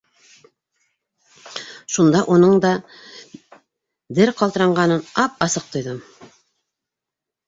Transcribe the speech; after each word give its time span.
Шунда 1.95 2.21
уның 2.35 2.55
да 2.63 2.71
дер 4.21 4.31
ҡалтырағанын 4.39 5.05
ап-асыҡ 5.25 5.69
тойҙом. 5.77 6.01